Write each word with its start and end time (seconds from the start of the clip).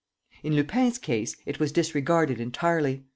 In 0.41 0.55
Lupin's 0.55 0.97
case 0.97 1.35
it 1.45 1.59
was 1.59 1.71
disregarded 1.71 2.39
entirely. 2.41 3.03